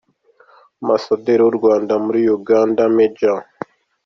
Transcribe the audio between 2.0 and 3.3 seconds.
muri Uganda, Maj.